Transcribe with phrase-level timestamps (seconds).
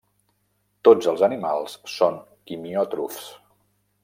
[0.87, 2.19] Tots els animals són
[2.53, 3.23] quimiòtrofs.